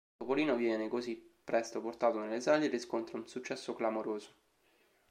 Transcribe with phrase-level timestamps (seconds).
[0.17, 4.33] Topolino viene, così, presto portato nelle sale e riscontra un successo clamoroso.